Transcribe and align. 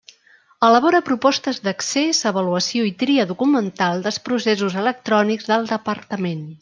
Elabora 0.67 1.01
propostes 1.09 1.59
d'accés, 1.67 2.21
avaluació 2.31 2.87
i 2.93 2.93
tria 3.03 3.25
documental 3.33 4.03
dels 4.07 4.19
processos 4.31 4.79
electrònics 4.85 5.51
del 5.53 5.71
Departament. 5.75 6.43